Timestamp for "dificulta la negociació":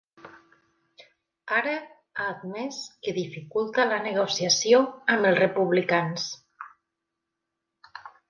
3.19-4.81